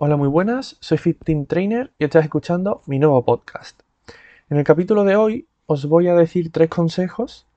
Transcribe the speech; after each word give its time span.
Hola, 0.00 0.16
muy 0.16 0.28
buenas, 0.28 0.76
soy 0.78 0.96
Fit 0.96 1.24
Team 1.24 1.46
Trainer 1.46 1.92
y 1.98 2.04
estás 2.04 2.22
escuchando 2.22 2.82
mi 2.86 3.00
nuevo 3.00 3.24
podcast. 3.24 3.82
En 4.48 4.56
el 4.56 4.62
capítulo 4.62 5.02
de 5.02 5.16
hoy 5.16 5.48
os 5.66 5.86
voy 5.86 6.06
a 6.06 6.14
decir 6.14 6.52
tres 6.52 6.68
consejos 6.68 7.48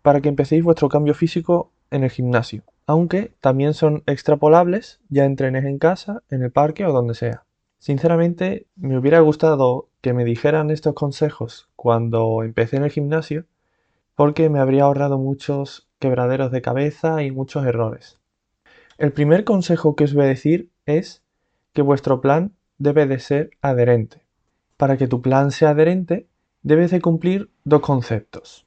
para 0.00 0.22
que 0.22 0.30
empecéis 0.30 0.64
vuestro 0.64 0.88
cambio 0.88 1.12
físico 1.12 1.72
en 1.90 2.02
el 2.02 2.08
gimnasio, 2.08 2.62
aunque 2.86 3.34
también 3.42 3.74
son 3.74 4.02
extrapolables 4.06 5.02
ya 5.10 5.26
entrenes 5.26 5.66
en 5.66 5.78
casa, 5.78 6.22
en 6.30 6.42
el 6.42 6.50
parque 6.50 6.86
o 6.86 6.92
donde 6.94 7.12
sea. 7.12 7.44
Sinceramente, 7.78 8.66
me 8.76 8.96
hubiera 8.96 9.20
gustado 9.20 9.90
que 10.00 10.14
me 10.14 10.24
dijeran 10.24 10.70
estos 10.70 10.94
consejos 10.94 11.68
cuando 11.76 12.42
empecé 12.42 12.78
en 12.78 12.84
el 12.84 12.90
gimnasio, 12.92 13.44
porque 14.14 14.48
me 14.48 14.60
habría 14.60 14.84
ahorrado 14.84 15.18
muchos 15.18 15.86
quebraderos 15.98 16.50
de 16.50 16.62
cabeza 16.62 17.22
y 17.22 17.30
muchos 17.30 17.66
errores. 17.66 18.18
El 18.96 19.12
primer 19.12 19.44
consejo 19.44 19.96
que 19.96 20.04
os 20.04 20.14
voy 20.14 20.24
a 20.24 20.28
decir 20.28 20.70
es 20.86 21.22
que 21.72 21.82
vuestro 21.82 22.20
plan 22.20 22.52
debe 22.78 23.06
de 23.06 23.18
ser 23.18 23.50
adherente. 23.60 24.22
Para 24.76 24.96
que 24.96 25.08
tu 25.08 25.20
plan 25.22 25.50
sea 25.50 25.70
adherente, 25.70 26.26
debes 26.62 26.90
de 26.90 27.00
cumplir 27.00 27.50
dos 27.64 27.80
conceptos. 27.80 28.66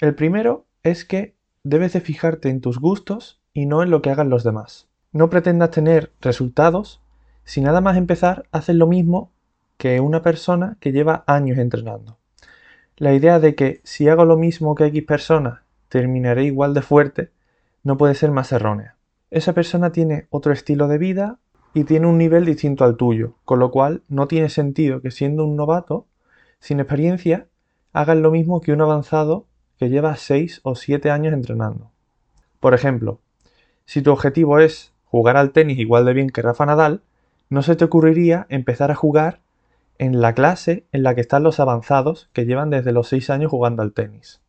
El 0.00 0.14
primero 0.14 0.66
es 0.82 1.04
que 1.04 1.34
debes 1.62 1.92
de 1.92 2.00
fijarte 2.00 2.48
en 2.50 2.60
tus 2.60 2.78
gustos 2.78 3.40
y 3.52 3.66
no 3.66 3.82
en 3.82 3.90
lo 3.90 4.02
que 4.02 4.10
hagan 4.10 4.28
los 4.28 4.44
demás. 4.44 4.88
No 5.12 5.30
pretendas 5.30 5.70
tener 5.70 6.12
resultados 6.20 7.00
si 7.44 7.60
nada 7.60 7.80
más 7.80 7.96
empezar 7.96 8.46
haces 8.52 8.74
lo 8.74 8.86
mismo 8.86 9.32
que 9.76 10.00
una 10.00 10.22
persona 10.22 10.76
que 10.80 10.92
lleva 10.92 11.24
años 11.26 11.58
entrenando. 11.58 12.18
La 12.96 13.12
idea 13.12 13.38
de 13.38 13.54
que 13.54 13.80
si 13.84 14.08
hago 14.08 14.24
lo 14.24 14.36
mismo 14.36 14.74
que 14.74 14.86
X 14.86 15.04
persona 15.04 15.64
terminaré 15.88 16.44
igual 16.44 16.74
de 16.74 16.82
fuerte 16.82 17.30
no 17.82 17.96
puede 17.96 18.14
ser 18.14 18.30
más 18.30 18.52
errónea. 18.52 18.96
Esa 19.30 19.52
persona 19.52 19.92
tiene 19.92 20.26
otro 20.30 20.52
estilo 20.52 20.88
de 20.88 20.98
vida 20.98 21.38
y 21.74 21.84
tiene 21.84 22.06
un 22.06 22.16
nivel 22.16 22.44
distinto 22.44 22.84
al 22.84 22.96
tuyo, 22.96 23.34
con 23.44 23.58
lo 23.58 23.72
cual 23.72 24.02
no 24.08 24.28
tiene 24.28 24.48
sentido 24.48 25.02
que 25.02 25.10
siendo 25.10 25.44
un 25.44 25.56
novato, 25.56 26.06
sin 26.60 26.78
experiencia, 26.78 27.48
hagas 27.92 28.16
lo 28.16 28.30
mismo 28.30 28.60
que 28.60 28.72
un 28.72 28.80
avanzado 28.80 29.46
que 29.76 29.90
lleva 29.90 30.14
6 30.14 30.60
o 30.62 30.76
7 30.76 31.10
años 31.10 31.34
entrenando. 31.34 31.90
Por 32.60 32.74
ejemplo, 32.74 33.20
si 33.84 34.02
tu 34.02 34.12
objetivo 34.12 34.60
es 34.60 34.92
jugar 35.04 35.36
al 35.36 35.50
tenis 35.50 35.78
igual 35.78 36.04
de 36.04 36.14
bien 36.14 36.30
que 36.30 36.42
Rafa 36.42 36.64
Nadal, 36.64 37.02
no 37.50 37.62
se 37.62 37.76
te 37.76 37.84
ocurriría 37.84 38.46
empezar 38.48 38.90
a 38.90 38.94
jugar 38.94 39.40
en 39.98 40.20
la 40.20 40.32
clase 40.32 40.86
en 40.92 41.02
la 41.02 41.14
que 41.14 41.20
están 41.20 41.42
los 41.42 41.60
avanzados 41.60 42.30
que 42.32 42.46
llevan 42.46 42.70
desde 42.70 42.92
los 42.92 43.08
6 43.08 43.30
años 43.30 43.50
jugando 43.50 43.82
al 43.82 43.92
tenis. 43.92 44.40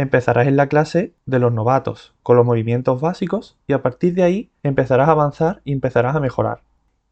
Empezarás 0.00 0.46
en 0.46 0.56
la 0.56 0.66
clase 0.66 1.12
de 1.26 1.38
los 1.38 1.52
novatos, 1.52 2.14
con 2.22 2.34
los 2.38 2.46
movimientos 2.46 3.02
básicos, 3.02 3.58
y 3.66 3.74
a 3.74 3.82
partir 3.82 4.14
de 4.14 4.22
ahí 4.22 4.50
empezarás 4.62 5.10
a 5.10 5.12
avanzar 5.12 5.60
y 5.62 5.74
empezarás 5.74 6.16
a 6.16 6.20
mejorar. 6.20 6.62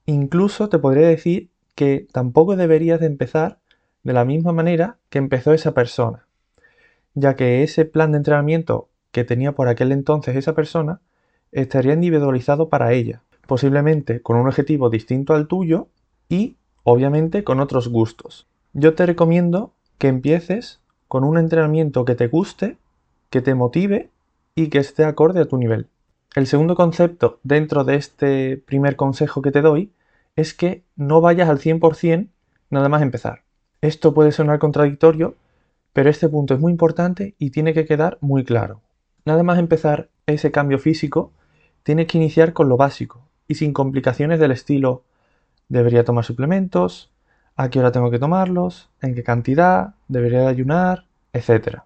Incluso 0.06 0.70
te 0.70 0.78
podría 0.78 1.06
decir 1.06 1.50
que 1.74 2.06
tampoco 2.10 2.56
deberías 2.56 2.98
de 2.98 3.04
empezar 3.04 3.58
de 4.04 4.14
la 4.14 4.24
misma 4.24 4.52
manera 4.54 4.96
que 5.10 5.18
empezó 5.18 5.52
esa 5.52 5.74
persona, 5.74 6.28
ya 7.12 7.36
que 7.36 7.62
ese 7.62 7.84
plan 7.84 8.12
de 8.12 8.16
entrenamiento 8.16 8.88
que 9.12 9.22
tenía 9.22 9.52
por 9.52 9.68
aquel 9.68 9.92
entonces 9.92 10.34
esa 10.34 10.54
persona 10.54 11.02
estaría 11.52 11.92
individualizado 11.92 12.70
para 12.70 12.94
ella, 12.94 13.22
posiblemente 13.46 14.22
con 14.22 14.38
un 14.38 14.46
objetivo 14.46 14.88
distinto 14.88 15.34
al 15.34 15.46
tuyo 15.46 15.88
y 16.30 16.56
obviamente 16.84 17.44
con 17.44 17.60
otros 17.60 17.88
gustos. 17.88 18.46
Yo 18.72 18.94
te 18.94 19.04
recomiendo 19.04 19.74
que 19.98 20.08
empieces 20.08 20.80
con 21.08 21.24
un 21.24 21.38
entrenamiento 21.38 22.04
que 22.04 22.14
te 22.14 22.28
guste, 22.28 22.76
que 23.30 23.40
te 23.40 23.54
motive 23.54 24.10
y 24.54 24.68
que 24.68 24.78
esté 24.78 25.04
acorde 25.04 25.40
a 25.40 25.46
tu 25.46 25.56
nivel. 25.56 25.88
El 26.34 26.46
segundo 26.46 26.76
concepto 26.76 27.40
dentro 27.42 27.84
de 27.84 27.96
este 27.96 28.58
primer 28.58 28.96
consejo 28.96 29.42
que 29.42 29.50
te 29.50 29.62
doy 29.62 29.90
es 30.36 30.54
que 30.54 30.84
no 30.94 31.20
vayas 31.20 31.48
al 31.48 31.58
100% 31.58 32.28
nada 32.70 32.88
más 32.88 33.02
empezar. 33.02 33.42
Esto 33.80 34.12
puede 34.12 34.32
sonar 34.32 34.58
contradictorio, 34.58 35.36
pero 35.92 36.10
este 36.10 36.28
punto 36.28 36.54
es 36.54 36.60
muy 36.60 36.70
importante 36.70 37.34
y 37.38 37.50
tiene 37.50 37.72
que 37.72 37.86
quedar 37.86 38.18
muy 38.20 38.44
claro. 38.44 38.80
Nada 39.24 39.42
más 39.42 39.58
empezar 39.58 40.10
ese 40.26 40.50
cambio 40.50 40.78
físico, 40.78 41.32
tienes 41.82 42.06
que 42.06 42.18
iniciar 42.18 42.52
con 42.52 42.68
lo 42.68 42.76
básico 42.76 43.26
y 43.46 43.54
sin 43.54 43.72
complicaciones 43.72 44.38
del 44.38 44.52
estilo 44.52 45.02
debería 45.68 46.04
tomar 46.04 46.24
suplementos, 46.24 47.10
a 47.58 47.70
qué 47.70 47.80
hora 47.80 47.90
tengo 47.90 48.12
que 48.12 48.20
tomarlos, 48.20 48.88
en 49.02 49.16
qué 49.16 49.24
cantidad, 49.24 49.96
debería 50.06 50.42
de 50.42 50.46
ayunar, 50.46 51.06
etc. 51.32 51.80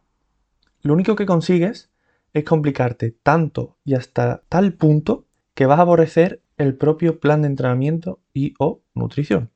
Lo 0.82 0.92
único 0.92 1.16
que 1.16 1.24
consigues 1.24 1.90
es 2.34 2.44
complicarte 2.44 3.16
tanto 3.22 3.78
y 3.82 3.94
hasta 3.94 4.42
tal 4.50 4.74
punto 4.74 5.24
que 5.54 5.64
vas 5.64 5.78
a 5.78 5.82
aborrecer 5.82 6.42
el 6.58 6.76
propio 6.76 7.20
plan 7.20 7.40
de 7.40 7.48
entrenamiento 7.48 8.20
y 8.34 8.52
o 8.58 8.82
nutrición. 8.94 9.50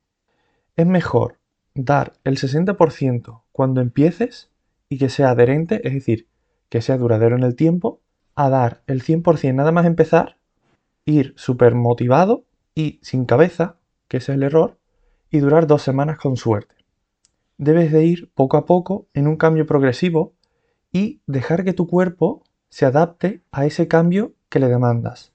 Es 0.75 0.87
mejor 0.87 1.39
dar 1.75 2.15
el 2.25 2.39
60% 2.39 3.43
cuando 3.53 3.83
empieces 3.83 4.51
y 4.89 4.97
que 4.97 5.11
sea 5.11 5.31
adherente, 5.31 5.87
es 5.87 5.93
decir, 5.93 6.29
que 6.71 6.81
sea 6.81 6.97
duradero 6.97 7.37
en 7.37 7.43
el 7.43 7.57
tiempo, 7.57 8.01
a 8.35 8.49
dar 8.49 8.83
el 8.87 9.03
100% 9.03 9.55
nada 9.55 9.71
más 9.71 9.85
empezar, 9.85 10.39
ir 11.05 11.35
súper 11.37 11.75
motivado 11.75 12.47
y 12.75 13.01
sin 13.03 13.27
cabeza, 13.27 13.77
que 14.09 14.17
ese 14.17 14.33
es 14.33 14.37
el 14.37 14.45
error, 14.45 14.79
y 15.31 15.39
durar 15.41 15.67
dos 15.67 15.83
semanas 15.83 16.19
con 16.19 16.37
suerte. 16.37 16.75
Debes 17.59 17.93
de 17.93 18.05
ir 18.05 18.31
poco 18.35 18.57
a 18.57 18.67
poco 18.67 19.09
en 19.15 19.27
un 19.27 19.37
cambio 19.37 19.67
progresivo 19.67 20.35
y 20.93 21.21
dejar 21.27 21.65
que 21.65 21.73
tu 21.73 21.87
cuerpo 21.87 22.43
se 22.69 22.87
adapte 22.87 23.43
a 23.53 23.67
ese 23.67 23.89
cambio 23.89 24.35
que 24.49 24.61
le 24.61 24.69
demandas. 24.69 25.33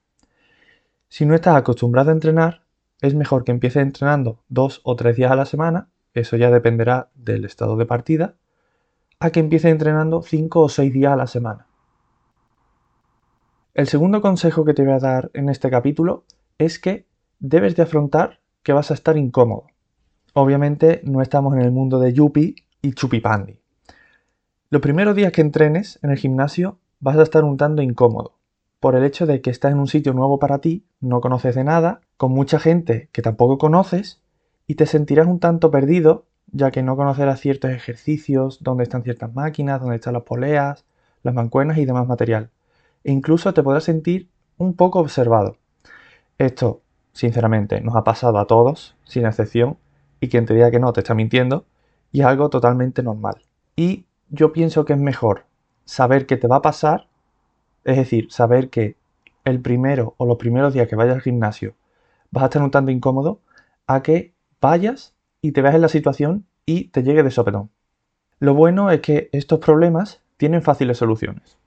Si 1.10 1.26
no 1.26 1.36
estás 1.36 1.56
acostumbrado 1.56 2.10
a 2.10 2.14
entrenar, 2.14 2.64
es 3.02 3.16
mejor 3.16 3.44
que 3.44 3.52
empieces 3.52 3.84
entrenando 3.84 4.44
dos 4.48 4.82
o 4.84 4.96
tres 4.96 5.16
días 5.16 5.32
a 5.32 5.36
la 5.36 5.46
semana, 5.46 5.90
eso 6.14 6.38
ya 6.38 6.52
dependerá 6.52 7.10
del 7.16 7.46
estado 7.46 7.76
de 7.78 7.86
partida, 7.86 8.36
a 9.20 9.30
que 9.32 9.40
empieces 9.40 9.72
entrenando 9.72 10.22
cinco 10.22 10.62
o 10.62 10.70
seis 10.70 10.94
días 10.94 11.14
a 11.14 11.16
la 11.16 11.28
semana. 11.28 11.68
El 13.74 13.88
segundo 13.88 14.22
consejo 14.22 14.66
que 14.66 14.74
te 14.74 14.84
voy 14.84 14.94
a 14.94 15.00
dar 15.00 15.32
en 15.34 15.50
este 15.50 15.70
capítulo 15.70 16.26
es 16.58 16.80
que 16.80 17.08
debes 17.40 17.76
de 17.76 17.84
afrontar 17.84 18.40
que 18.64 18.74
vas 18.74 18.92
a 18.92 18.94
estar 18.94 19.18
incómodo. 19.18 19.68
Obviamente 20.34 21.02
no 21.04 21.22
estamos 21.22 21.54
en 21.56 21.62
el 21.62 21.72
mundo 21.72 22.00
de 22.00 22.14
Yuppie 22.14 22.56
y 22.82 22.94
Chupipandi. 22.94 23.60
Los 24.70 24.82
primeros 24.82 25.14
días 25.14 25.34
que 25.34 25.42
entrenes 25.42 26.00
en 26.04 26.12
el 26.12 26.18
gimnasio 26.18 26.78
vas 27.02 27.18
a 27.18 27.24
estar 27.24 27.44
un 27.44 27.58
tanto 27.58 27.82
incómodo, 27.82 28.36
por 28.80 28.96
el 28.96 29.04
hecho 29.04 29.26
de 29.26 29.42
que 29.42 29.50
estás 29.50 29.74
en 29.74 29.80
un 29.80 29.88
sitio 29.88 30.14
nuevo 30.14 30.40
para 30.40 30.60
ti, 30.60 30.86
no 31.02 31.20
conoces 31.20 31.56
de 31.56 31.66
nada, 31.66 32.00
con 32.16 32.32
mucha 32.32 32.60
gente 32.60 33.10
que 33.12 33.22
tampoco 33.22 33.58
conoces, 33.58 34.22
y 34.68 34.76
te 34.76 34.86
sentirás 34.86 35.28
un 35.28 35.40
tanto 35.40 35.70
perdido, 35.70 36.24
ya 36.54 36.72
que 36.72 36.82
no 36.82 36.96
conocerás 36.96 37.42
ciertos 37.42 37.72
ejercicios, 37.72 38.64
dónde 38.64 38.84
están 38.84 39.04
ciertas 39.04 39.34
máquinas, 39.34 39.82
dónde 39.82 39.98
están 39.98 40.14
las 40.14 40.24
poleas, 40.24 40.86
las 41.24 41.34
mancuernas 41.34 41.78
y 41.78 41.86
demás 41.86 42.08
material. 42.08 42.50
E 43.04 43.12
incluso 43.12 43.54
te 43.54 43.64
podrás 43.64 43.84
sentir 43.84 44.30
un 44.58 44.76
poco 44.76 45.00
observado. 45.00 45.58
Esto, 46.38 46.82
sinceramente, 47.12 47.82
nos 47.82 47.98
ha 47.98 48.06
pasado 48.06 48.40
a 48.40 48.48
todos, 48.48 48.96
sin 49.04 49.26
excepción, 49.26 49.78
y 50.22 50.30
quien 50.30 50.46
te 50.46 50.54
diga 50.54 50.72
que 50.72 50.80
no 50.80 50.94
te 50.94 51.02
está 51.02 51.14
mintiendo, 51.14 51.66
y 52.14 52.22
es 52.22 52.26
algo 52.26 52.50
totalmente 52.50 53.04
normal. 53.04 53.42
Y 53.76 54.06
yo 54.30 54.54
pienso 54.54 54.86
que 54.86 54.94
es 54.94 55.00
mejor 55.00 55.46
saber 55.84 56.26
que 56.28 56.38
te 56.38 56.48
va 56.48 56.58
a 56.58 56.62
pasar, 56.62 57.08
es 57.84 57.98
decir, 57.98 58.32
saber 58.32 58.70
que 58.70 58.96
el 59.44 59.60
primero 59.60 60.14
o 60.18 60.26
los 60.26 60.38
primeros 60.38 60.74
días 60.74 60.88
que 60.88 60.96
vayas 60.96 61.16
al 61.16 61.22
gimnasio 61.22 61.74
vas 62.30 62.44
a 62.44 62.46
estar 62.46 62.62
un 62.62 62.72
tanto 62.72 62.92
incómodo, 62.92 63.40
a 63.88 64.04
que 64.04 64.34
vayas 64.62 65.14
y 65.42 65.52
te 65.52 65.62
veas 65.62 65.76
en 65.76 65.82
la 65.82 65.90
situación 65.90 66.46
y 66.66 66.86
te 66.90 67.04
llegue 67.04 67.24
de 67.24 67.32
sopetón. 67.32 67.72
Lo 68.40 68.54
bueno 68.54 68.92
es 68.92 69.02
que 69.02 69.30
estos 69.34 69.60
problemas 69.60 70.22
tienen 70.38 70.62
fáciles 70.62 70.98
soluciones. 70.98 71.58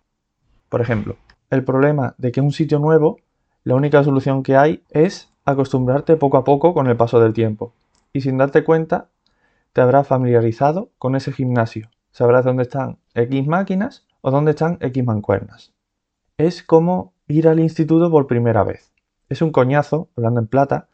Por 0.68 0.80
ejemplo, 0.80 1.16
el 1.50 1.64
problema 1.64 2.14
de 2.18 2.32
que 2.32 2.40
es 2.40 2.44
un 2.44 2.52
sitio 2.52 2.78
nuevo, 2.78 3.18
la 3.64 3.74
única 3.74 4.02
solución 4.04 4.42
que 4.42 4.56
hay 4.56 4.82
es 4.90 5.30
acostumbrarte 5.44 6.16
poco 6.16 6.36
a 6.36 6.44
poco 6.44 6.72
con 6.72 6.86
el 6.86 6.96
paso 6.96 7.20
del 7.20 7.32
tiempo 7.32 7.72
y 8.14 8.22
sin 8.22 8.38
darte 8.38 8.64
cuenta 8.64 9.10
te 9.74 9.82
habrás 9.82 10.06
familiarizado 10.06 10.90
con 10.98 11.16
ese 11.16 11.32
gimnasio. 11.32 11.90
Sabrás 12.12 12.44
dónde 12.44 12.62
están 12.62 12.98
X 13.12 13.46
máquinas 13.46 14.06
o 14.22 14.30
dónde 14.30 14.52
están 14.52 14.78
X 14.80 15.04
mancuernas. 15.04 15.74
Es 16.38 16.62
como 16.62 17.12
ir 17.26 17.48
al 17.48 17.58
instituto 17.58 18.10
por 18.10 18.28
primera 18.28 18.62
vez. 18.62 18.92
Es 19.28 19.42
un 19.42 19.50
coñazo, 19.50 20.08
hablando 20.16 20.40
en 20.40 20.46
plata, 20.46 20.88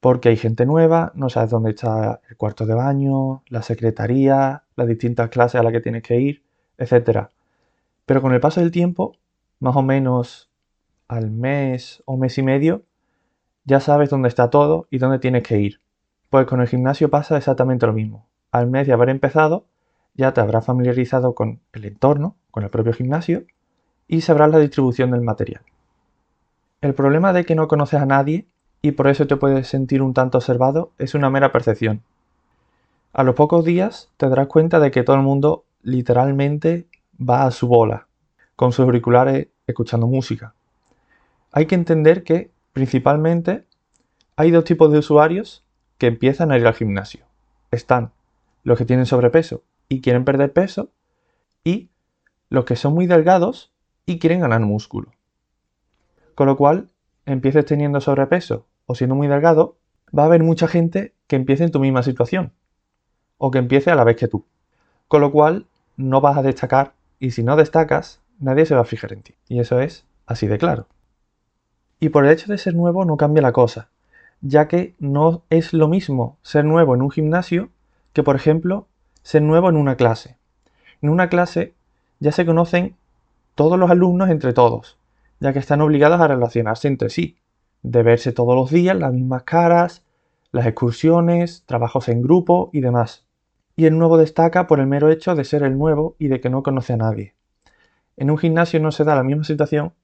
porque 0.00 0.28
hay 0.28 0.36
gente 0.36 0.66
nueva, 0.66 1.12
no 1.14 1.30
sabes 1.30 1.50
dónde 1.50 1.70
está 1.70 2.20
el 2.28 2.36
cuarto 2.36 2.66
de 2.66 2.74
baño, 2.74 3.42
la 3.48 3.62
secretaría, 3.62 4.64
las 4.76 4.86
distintas 4.86 5.30
clases 5.30 5.58
a 5.60 5.64
las 5.64 5.72
que 5.72 5.80
tienes 5.80 6.02
que 6.02 6.20
ir, 6.20 6.42
etc. 6.76 7.28
Pero 8.04 8.20
con 8.20 8.34
el 8.34 8.40
paso 8.40 8.60
del 8.60 8.70
tiempo, 8.70 9.16
más 9.60 9.76
o 9.76 9.82
menos 9.82 10.50
al 11.08 11.30
mes 11.30 12.02
o 12.04 12.18
mes 12.18 12.36
y 12.36 12.42
medio, 12.42 12.82
ya 13.64 13.80
sabes 13.80 14.10
dónde 14.10 14.28
está 14.28 14.50
todo 14.50 14.86
y 14.90 14.98
dónde 14.98 15.18
tienes 15.18 15.42
que 15.42 15.58
ir. 15.58 15.83
Pues 16.30 16.46
con 16.46 16.60
el 16.60 16.68
gimnasio 16.68 17.10
pasa 17.10 17.36
exactamente 17.36 17.86
lo 17.86 17.92
mismo. 17.92 18.26
Al 18.50 18.66
mes 18.66 18.86
de 18.86 18.92
haber 18.92 19.08
empezado, 19.08 19.66
ya 20.14 20.32
te 20.32 20.40
habrás 20.40 20.64
familiarizado 20.64 21.34
con 21.34 21.60
el 21.72 21.84
entorno, 21.84 22.36
con 22.50 22.64
el 22.64 22.70
propio 22.70 22.92
gimnasio, 22.92 23.44
y 24.06 24.20
sabrás 24.20 24.50
la 24.50 24.58
distribución 24.58 25.10
del 25.10 25.22
material. 25.22 25.62
El 26.80 26.94
problema 26.94 27.32
de 27.32 27.44
que 27.44 27.54
no 27.54 27.68
conoces 27.68 28.00
a 28.00 28.06
nadie 28.06 28.46
y 28.82 28.92
por 28.92 29.08
eso 29.08 29.26
te 29.26 29.36
puedes 29.36 29.66
sentir 29.68 30.02
un 30.02 30.12
tanto 30.12 30.38
observado 30.38 30.92
es 30.98 31.14
una 31.14 31.30
mera 31.30 31.50
percepción. 31.52 32.02
A 33.14 33.22
los 33.22 33.34
pocos 33.34 33.64
días 33.64 34.10
te 34.16 34.28
darás 34.28 34.48
cuenta 34.48 34.80
de 34.80 34.90
que 34.90 35.02
todo 35.02 35.16
el 35.16 35.22
mundo 35.22 35.64
literalmente 35.82 36.86
va 37.18 37.44
a 37.44 37.50
su 37.50 37.68
bola, 37.68 38.06
con 38.56 38.72
sus 38.72 38.84
auriculares 38.84 39.48
escuchando 39.66 40.06
música. 40.06 40.54
Hay 41.52 41.66
que 41.66 41.76
entender 41.76 42.24
que, 42.24 42.50
principalmente, 42.72 43.64
hay 44.36 44.50
dos 44.50 44.64
tipos 44.64 44.92
de 44.92 44.98
usuarios 44.98 45.64
que 45.98 46.06
empiezan 46.06 46.50
a 46.50 46.58
ir 46.58 46.66
al 46.66 46.74
gimnasio. 46.74 47.24
Están 47.70 48.12
los 48.62 48.78
que 48.78 48.84
tienen 48.84 49.06
sobrepeso 49.06 49.62
y 49.88 50.00
quieren 50.00 50.24
perder 50.24 50.52
peso 50.52 50.90
y 51.62 51.90
los 52.48 52.64
que 52.64 52.76
son 52.76 52.94
muy 52.94 53.06
delgados 53.06 53.72
y 54.06 54.18
quieren 54.18 54.40
ganar 54.40 54.60
músculo. 54.60 55.12
Con 56.34 56.46
lo 56.46 56.56
cual, 56.56 56.90
empieces 57.26 57.64
teniendo 57.64 58.00
sobrepeso 58.00 58.66
o 58.86 58.94
siendo 58.94 59.14
muy 59.14 59.28
delgado, 59.28 59.76
va 60.16 60.24
a 60.24 60.26
haber 60.26 60.42
mucha 60.42 60.68
gente 60.68 61.14
que 61.26 61.36
empiece 61.36 61.64
en 61.64 61.70
tu 61.70 61.80
misma 61.80 62.02
situación 62.02 62.52
o 63.38 63.50
que 63.50 63.58
empiece 63.58 63.90
a 63.90 63.94
la 63.94 64.04
vez 64.04 64.16
que 64.16 64.28
tú. 64.28 64.44
Con 65.08 65.20
lo 65.20 65.32
cual, 65.32 65.66
no 65.96 66.20
vas 66.20 66.36
a 66.36 66.42
destacar 66.42 66.94
y 67.18 67.30
si 67.30 67.42
no 67.42 67.56
destacas, 67.56 68.20
nadie 68.38 68.66
se 68.66 68.74
va 68.74 68.82
a 68.82 68.86
fijar 68.86 69.12
en 69.12 69.22
ti. 69.22 69.34
Y 69.48 69.60
eso 69.60 69.80
es 69.80 70.06
así 70.26 70.46
de 70.46 70.58
claro. 70.58 70.86
Y 72.00 72.10
por 72.10 72.24
el 72.24 72.32
hecho 72.32 72.50
de 72.50 72.58
ser 72.58 72.74
nuevo 72.74 73.04
no 73.04 73.16
cambia 73.16 73.42
la 73.42 73.52
cosa, 73.52 73.90
ya 74.44 74.68
que 74.68 74.94
no 74.98 75.42
es 75.48 75.72
lo 75.72 75.88
mismo 75.88 76.36
ser 76.42 76.66
nuevo 76.66 76.94
en 76.94 77.00
un 77.00 77.10
gimnasio 77.10 77.70
que, 78.12 78.22
por 78.22 78.36
ejemplo, 78.36 78.86
ser 79.22 79.40
nuevo 79.40 79.70
en 79.70 79.76
una 79.78 79.96
clase. 79.96 80.36
En 81.00 81.08
una 81.08 81.30
clase 81.30 81.72
ya 82.20 82.30
se 82.30 82.44
conocen 82.44 82.94
todos 83.54 83.78
los 83.78 83.90
alumnos 83.90 84.28
entre 84.28 84.52
todos, 84.52 84.98
ya 85.40 85.54
que 85.54 85.60
están 85.60 85.80
obligados 85.80 86.20
a 86.20 86.28
relacionarse 86.28 86.88
entre 86.88 87.08
sí, 87.08 87.38
de 87.82 88.02
verse 88.02 88.32
todos 88.32 88.54
los 88.54 88.70
días 88.70 88.98
las 88.98 89.14
mismas 89.14 89.44
caras, 89.44 90.04
las 90.52 90.66
excursiones, 90.66 91.64
trabajos 91.64 92.10
en 92.10 92.20
grupo 92.20 92.68
y 92.74 92.82
demás. 92.82 93.24
Y 93.76 93.86
el 93.86 93.96
nuevo 93.96 94.18
destaca 94.18 94.66
por 94.66 94.78
el 94.78 94.86
mero 94.86 95.08
hecho 95.08 95.34
de 95.34 95.44
ser 95.44 95.62
el 95.62 95.78
nuevo 95.78 96.16
y 96.18 96.28
de 96.28 96.42
que 96.42 96.50
no 96.50 96.62
conoce 96.62 96.92
a 96.92 96.98
nadie. 96.98 97.34
En 98.18 98.30
un 98.30 98.36
gimnasio 98.36 98.78
no 98.78 98.92
se 98.92 99.04
da 99.04 99.14
la 99.14 99.24
misma 99.24 99.44
situación, 99.44 99.94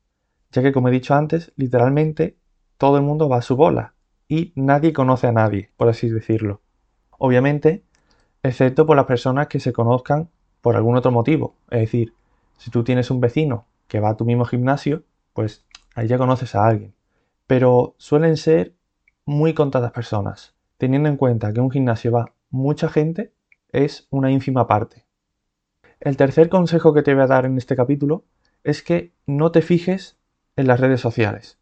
ya 0.50 0.62
que 0.62 0.72
como 0.72 0.88
he 0.88 0.92
dicho 0.92 1.14
antes, 1.14 1.52
literalmente 1.56 2.38
todo 2.78 2.96
el 2.96 3.02
mundo 3.02 3.28
va 3.28 3.36
a 3.36 3.42
su 3.42 3.54
bola 3.54 3.92
y 4.30 4.52
nadie 4.54 4.92
conoce 4.92 5.26
a 5.26 5.32
nadie, 5.32 5.70
por 5.76 5.88
así 5.88 6.08
decirlo. 6.08 6.60
Obviamente, 7.18 7.82
excepto 8.44 8.86
por 8.86 8.96
las 8.96 9.06
personas 9.06 9.48
que 9.48 9.58
se 9.58 9.72
conozcan 9.72 10.30
por 10.60 10.76
algún 10.76 10.96
otro 10.96 11.10
motivo. 11.10 11.56
Es 11.68 11.80
decir, 11.80 12.14
si 12.56 12.70
tú 12.70 12.84
tienes 12.84 13.10
un 13.10 13.20
vecino 13.20 13.66
que 13.88 13.98
va 13.98 14.10
a 14.10 14.16
tu 14.16 14.24
mismo 14.24 14.44
gimnasio, 14.44 15.02
pues 15.34 15.66
ahí 15.96 16.06
ya 16.06 16.16
conoces 16.16 16.54
a 16.54 16.64
alguien. 16.64 16.94
Pero 17.48 17.96
suelen 17.98 18.36
ser 18.36 18.76
muy 19.26 19.52
contadas 19.52 19.90
personas. 19.90 20.54
Teniendo 20.78 21.08
en 21.08 21.16
cuenta 21.16 21.52
que 21.52 21.60
un 21.60 21.72
gimnasio 21.72 22.12
va 22.12 22.32
mucha 22.50 22.88
gente, 22.88 23.32
es 23.72 24.06
una 24.10 24.30
ínfima 24.30 24.68
parte. 24.68 25.06
El 25.98 26.16
tercer 26.16 26.48
consejo 26.48 26.94
que 26.94 27.02
te 27.02 27.14
voy 27.14 27.24
a 27.24 27.26
dar 27.26 27.46
en 27.46 27.58
este 27.58 27.74
capítulo 27.74 28.24
es 28.62 28.84
que 28.84 29.12
no 29.26 29.50
te 29.50 29.60
fijes 29.60 30.20
en 30.54 30.68
las 30.68 30.78
redes 30.78 31.00
sociales. 31.00 31.58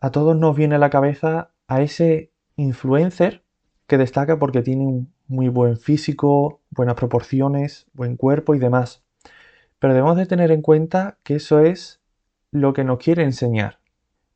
A 0.00 0.10
todos 0.10 0.34
nos 0.36 0.56
viene 0.56 0.76
a 0.76 0.78
la 0.78 0.88
cabeza 0.88 1.50
a 1.68 1.82
ese 1.82 2.32
influencer 2.56 3.44
que 3.86 3.98
destaca 3.98 4.38
porque 4.38 4.62
tiene 4.62 4.86
un 4.86 5.12
muy 5.28 5.48
buen 5.48 5.76
físico, 5.76 6.60
buenas 6.70 6.94
proporciones, 6.94 7.86
buen 7.92 8.16
cuerpo 8.16 8.54
y 8.54 8.58
demás. 8.58 9.04
Pero 9.78 9.94
debemos 9.94 10.16
de 10.16 10.26
tener 10.26 10.50
en 10.50 10.62
cuenta 10.62 11.18
que 11.22 11.36
eso 11.36 11.60
es 11.60 12.00
lo 12.50 12.72
que 12.72 12.84
nos 12.84 12.98
quiere 12.98 13.22
enseñar. 13.22 13.80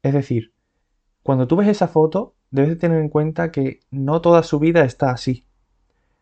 Es 0.03 0.13
decir, 0.13 0.53
cuando 1.23 1.47
tú 1.47 1.57
ves 1.57 1.69
esa 1.69 1.89
foto, 1.89 2.35
debes 2.51 2.71
de 2.71 2.77
tener 2.77 3.01
en 3.01 3.09
cuenta 3.09 3.51
que 3.51 3.81
no 3.91 4.21
toda 4.21 4.43
su 4.43 4.59
vida 4.59 4.85
está 4.85 5.11
así. 5.11 5.45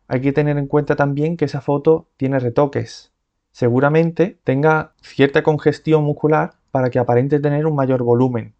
Hay 0.07 0.21
que 0.21 0.33
tener 0.33 0.57
en 0.59 0.67
cuenta 0.67 0.97
también 0.97 1.37
que 1.37 1.45
esa 1.45 1.61
foto 1.61 2.09
tiene 2.17 2.39
retoques. 2.39 3.13
Seguramente 3.53 4.39
tenga 4.45 4.95
cierta 5.03 5.43
congestión 5.43 6.05
muscular 6.05 6.55
para 6.71 6.91
que 6.91 6.99
aparente 6.99 7.41
tener 7.41 7.67
un 7.67 7.75
mayor 7.75 8.03
volumen. 8.03 8.55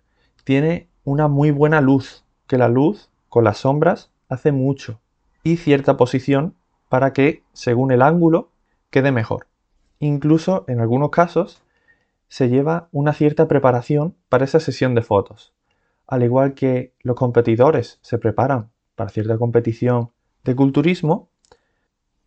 Tiene 0.45 0.89
una 1.05 1.29
muy 1.29 1.51
buena 1.51 1.81
luz, 1.81 2.25
que 2.49 2.59
la 2.59 2.69
luz 2.69 3.09
con 3.29 3.45
las 3.45 3.59
sombras 3.59 4.11
hace 4.29 4.51
mucho 4.51 5.01
y 5.45 5.59
cierta 5.59 5.97
posición 5.97 6.55
para 6.89 7.13
que, 7.13 7.45
según 7.53 7.93
el 7.93 8.03
ángulo, 8.03 8.51
quede 8.91 9.13
mejor. 9.13 9.47
Incluso, 10.01 10.65
en 10.67 10.81
algunos 10.81 11.11
casos, 11.11 11.63
se 12.29 12.49
lleva 12.49 12.89
una 12.91 13.13
cierta 13.13 13.47
preparación 13.47 14.17
para 14.29 14.45
esa 14.45 14.61
sesión 14.61 14.95
de 14.95 15.03
fotos. 15.03 15.53
Al 16.07 16.23
igual 16.23 16.55
que 16.55 16.95
los 17.03 17.17
competidores 17.17 17.99
se 18.03 18.19
preparan 18.19 18.71
para 18.97 19.11
cierta 19.11 19.39
competición 19.39 20.11
de 20.45 20.57
culturismo, 20.57 21.29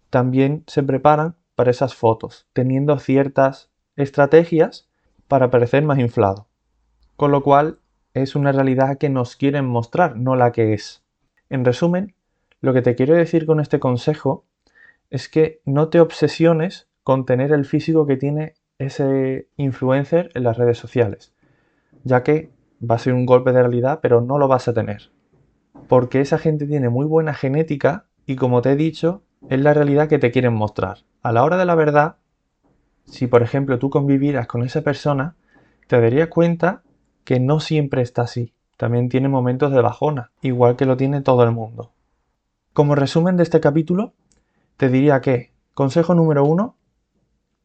también 0.10 0.64
se 0.68 0.84
preparan 0.84 1.36
para 1.56 1.72
esas 1.72 1.96
fotos, 1.96 2.48
teniendo 2.54 2.98
ciertas 3.00 3.70
estrategias 3.96 4.88
para 5.28 5.50
parecer 5.50 5.84
más 5.84 6.00
inflado. 6.00 6.48
Con 7.16 7.32
lo 7.32 7.44
cual, 7.44 7.80
es 8.14 8.36
una 8.36 8.52
realidad 8.52 8.98
que 8.98 9.10
nos 9.10 9.36
quieren 9.36 9.66
mostrar, 9.66 10.18
no 10.18 10.36
la 10.36 10.52
que 10.52 10.74
es. 10.74 11.04
En 11.50 11.66
resumen, 11.66 12.16
lo 12.62 12.74
que 12.74 12.82
te 12.82 12.96
quiero 12.96 13.16
decir 13.16 13.46
con 13.46 13.60
este 13.60 13.80
consejo 13.80 14.46
es 15.10 15.30
que 15.30 15.62
no 15.66 15.90
te 15.90 16.00
obsesiones 16.00 16.88
con 17.04 17.26
tener 17.26 17.52
el 17.52 17.66
físico 17.66 18.06
que 18.06 18.18
tiene 18.18 18.54
ese 18.80 19.48
influencer 19.58 20.30
en 20.34 20.44
las 20.44 20.58
redes 20.58 20.78
sociales, 20.78 21.34
ya 22.04 22.24
que 22.24 22.52
va 22.82 22.96
a 22.96 23.00
ser 23.00 23.14
un 23.14 23.26
golpe 23.26 23.52
de 23.52 23.62
realidad, 23.62 24.00
pero 24.02 24.22
no 24.22 24.38
lo 24.38 24.48
vas 24.48 24.68
a 24.68 24.74
tener. 24.74 25.12
Porque 25.88 26.22
esa 26.22 26.38
gente 26.38 26.66
tiene 26.66 26.90
muy 26.90 27.06
buena 27.06 27.34
genética 27.34 28.06
y 28.26 28.36
como 28.36 28.62
te 28.62 28.72
he 28.72 28.76
dicho, 28.76 29.24
es 29.50 29.60
la 29.60 29.74
realidad 29.74 30.08
que 30.08 30.20
te 30.20 30.32
quieren 30.32 30.54
mostrar. 30.54 31.00
A 31.22 31.32
la 31.32 31.44
hora 31.44 31.58
de 31.58 31.66
la 31.66 31.76
verdad, 31.76 32.18
si 33.06 33.28
por 33.28 33.44
ejemplo 33.44 33.80
tú 33.80 33.90
convivieras 33.90 34.48
con 34.48 34.64
esa 34.64 34.82
persona, 34.82 35.36
te 35.88 36.00
darías 36.00 36.30
cuenta 36.30 36.84
que 37.24 37.40
no 37.40 37.60
siempre 37.60 38.02
está 38.02 38.24
así. 38.24 38.54
También 38.78 39.10
tiene 39.10 39.30
momentos 39.30 39.72
de 39.72 39.82
bajona, 39.82 40.32
igual 40.42 40.76
que 40.76 40.86
lo 40.86 40.98
tiene 40.98 41.22
todo 41.22 41.44
el 41.44 41.52
mundo. 41.52 41.92
Como 42.74 42.96
resumen 42.96 43.38
de 43.38 43.44
este 43.44 43.60
capítulo, 43.60 44.14
te 44.78 44.90
diría 44.90 45.22
que, 45.22 45.52
consejo 45.74 46.16
número 46.16 46.44
uno, 46.46 46.76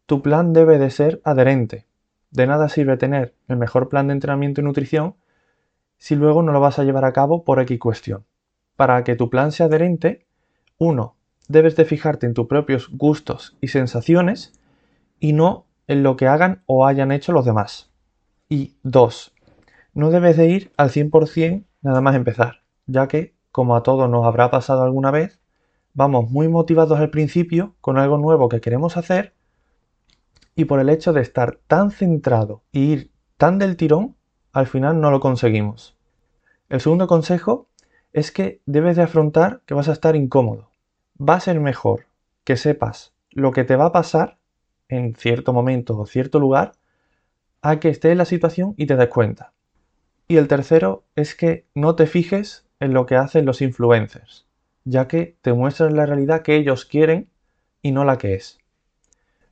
tu 0.07 0.23
plan 0.23 0.53
debe 0.53 0.79
de 0.79 0.91
ser 0.91 1.21
adherente. 1.25 1.87
De 2.31 2.47
nada 2.47 2.69
sirve 2.69 2.97
tener 2.97 3.35
el 3.49 3.57
mejor 3.57 3.89
plan 3.89 4.09
de 4.09 4.15
entrenamiento 4.15 4.61
y 4.61 4.65
nutrición 4.65 5.17
si 5.99 6.15
luego 6.15 6.43
no 6.43 6.53
lo 6.53 6.61
vas 6.61 6.79
a 6.79 6.85
llevar 6.85 7.05
a 7.05 7.13
cabo 7.13 7.45
por 7.45 7.61
X 7.61 7.79
cuestión. 7.79 8.27
Para 8.77 9.03
que 9.05 9.17
tu 9.17 9.31
plan 9.31 9.53
sea 9.53 9.67
adherente, 9.67 10.27
uno, 10.79 11.17
debes 11.49 11.77
de 11.77 11.85
fijarte 11.85 12.27
en 12.27 12.35
tus 12.35 12.47
propios 12.47 12.91
gustos 12.91 13.57
y 13.61 13.69
sensaciones 13.69 14.53
y 15.19 15.33
no 15.33 15.67
en 15.87 16.03
lo 16.03 16.17
que 16.17 16.27
hagan 16.27 16.63
o 16.67 16.87
hayan 16.87 17.13
hecho 17.13 17.33
los 17.33 17.45
demás. 17.45 17.91
Y 18.49 18.77
dos, 18.83 19.33
no 19.97 20.11
debes 20.11 20.37
de 20.37 20.47
ir 20.51 20.73
al 20.77 20.91
100% 20.91 21.65
nada 21.81 22.03
más 22.03 22.15
empezar, 22.15 22.61
ya 22.87 23.09
que 23.09 23.35
como 23.51 23.75
a 23.75 23.83
todos 23.83 24.11
nos 24.11 24.27
habrá 24.27 24.51
pasado 24.51 24.83
alguna 24.83 25.11
vez, 25.11 25.41
vamos 25.95 26.31
muy 26.31 26.49
motivados 26.49 27.01
al 27.01 27.09
principio 27.09 27.75
con 27.81 27.97
algo 27.97 28.19
nuevo 28.19 28.51
que 28.51 28.61
queremos 28.61 28.99
hacer 28.99 29.33
y 30.55 30.67
por 30.67 30.81
el 30.81 30.91
hecho 30.91 31.15
de 31.15 31.23
estar 31.23 31.61
tan 31.67 31.91
centrado 31.91 32.63
y 32.73 32.93
ir 32.93 33.11
tan 33.39 33.59
del 33.59 33.79
tirón, 33.79 34.17
al 34.53 34.67
final 34.67 35.01
no 35.01 35.11
lo 35.11 35.19
conseguimos. 35.19 35.97
El 36.69 36.83
segundo 36.83 37.07
consejo 37.07 37.67
es 38.13 38.31
que 38.31 38.61
debes 38.67 38.97
de 38.97 39.03
afrontar 39.03 39.63
que 39.65 39.73
vas 39.73 39.89
a 39.89 39.93
estar 39.93 40.15
incómodo. 40.15 40.69
Va 41.19 41.37
a 41.37 41.41
ser 41.41 41.59
mejor 41.59 42.07
que 42.45 42.59
sepas 42.59 43.15
lo 43.31 43.51
que 43.51 43.65
te 43.65 43.77
va 43.77 43.87
a 43.87 43.93
pasar 43.93 44.37
en 44.89 45.15
cierto 45.15 45.55
momento 45.55 45.99
o 45.99 46.05
cierto 46.05 46.39
lugar 46.39 46.73
a 47.63 47.81
que 47.81 47.89
estés 47.89 48.13
en 48.13 48.19
la 48.19 48.27
situación 48.27 48.75
y 48.77 48.85
te 48.85 48.97
des 48.97 49.09
cuenta. 49.09 49.55
Y 50.29 50.37
el 50.39 50.49
tercero 50.49 51.05
es 51.15 51.35
que 51.35 51.67
no 51.75 51.95
te 51.95 52.07
fijes 52.07 52.67
en 52.81 52.93
lo 52.93 53.07
que 53.07 53.17
hacen 53.17 53.47
los 53.47 53.63
influencers, 53.63 54.47
ya 54.85 55.07
que 55.09 55.37
te 55.41 55.53
muestran 55.53 55.97
la 55.97 56.07
realidad 56.07 56.43
que 56.43 56.57
ellos 56.57 56.85
quieren 56.85 57.29
y 57.81 57.93
no 57.93 58.05
la 58.05 58.19
que 58.19 58.35
es. 58.35 58.59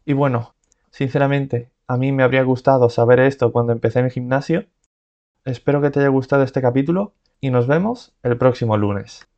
Y 0.05 0.13
bueno, 0.13 0.55
sinceramente, 0.91 1.71
a 1.87 1.97
mí 1.97 2.13
me 2.13 2.23
habría 2.23 2.43
gustado 2.43 2.91
saber 2.91 3.21
esto 3.21 3.53
cuando 3.53 3.73
empecé 3.73 4.01
en 4.01 4.07
el 4.07 4.11
gimnasio. 4.11 4.67
Espero 5.45 5.81
que 5.81 5.91
te 5.91 6.01
haya 6.01 6.09
gustado 6.09 6.43
este 6.43 6.61
capítulo 6.61 7.15
y 7.41 7.51
nos 7.51 7.67
vemos 7.67 8.15
el 8.23 8.37
próximo 8.37 8.77
lunes. 8.77 9.29